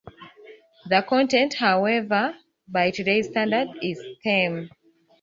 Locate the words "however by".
1.53-2.89